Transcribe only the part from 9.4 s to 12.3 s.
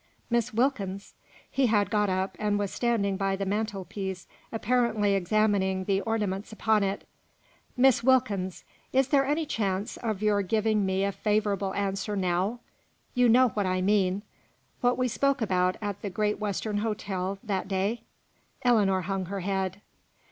chance of your giving me a favourable answer